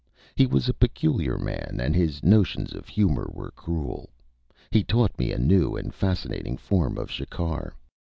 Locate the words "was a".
0.47-0.73